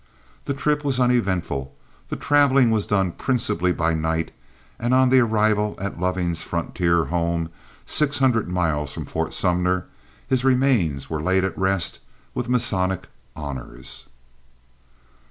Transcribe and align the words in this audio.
The 0.45 0.55
trip 0.55 0.83
was 0.83 0.99
uneventful, 0.99 1.75
the 2.09 2.15
traveling 2.15 2.71
was 2.71 2.87
done 2.87 3.11
principally 3.11 3.71
by 3.71 3.93
night, 3.93 4.31
and 4.79 4.95
on 4.95 5.09
the 5.09 5.19
arrival 5.19 5.75
at 5.77 5.99
Loving's 5.99 6.41
frontier 6.41 7.05
home, 7.05 7.49
six 7.85 8.17
hundred 8.17 8.49
miles 8.49 8.91
from 8.91 9.05
Fort 9.05 9.31
Sumner, 9.31 9.85
his 10.27 10.43
remains 10.43 11.07
were 11.07 11.21
laid 11.21 11.43
at 11.43 11.55
rest 11.55 11.99
with 12.33 12.49
Masonic 12.49 13.09
honors. 13.35 14.09